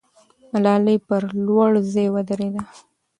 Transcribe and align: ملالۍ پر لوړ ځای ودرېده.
ملالۍ 0.51 0.97
پر 1.07 1.23
لوړ 1.45 1.71
ځای 1.93 2.07
ودرېده. 2.13 2.61